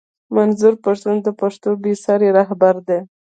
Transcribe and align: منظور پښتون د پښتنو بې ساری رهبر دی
منظور 0.35 0.73
پښتون 0.85 1.15
د 1.23 1.27
پښتنو 1.39 1.73
بې 1.81 1.93
ساری 2.03 2.29
رهبر 2.37 2.75
دی 2.87 2.99